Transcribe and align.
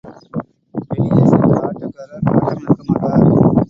வெளியே 0.89 1.23
சென்ற 1.25 1.51
ஆட்டக்காரர் 1.61 2.25
ஆட்டமிழக்க 2.31 2.81
மாட்டார். 2.89 3.25